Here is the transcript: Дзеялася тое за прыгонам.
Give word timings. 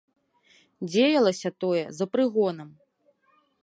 Дзеялася 0.91 1.49
тое 1.65 1.83
за 2.01 2.05
прыгонам. 2.15 2.69